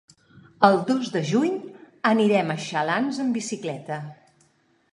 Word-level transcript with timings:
El 0.67 0.77
dos 0.87 1.11
de 1.15 1.21
juny 1.31 1.51
anirem 2.11 2.49
a 2.53 2.57
Xalans 2.63 3.23
amb 3.25 3.37
bicicleta. 3.41 4.01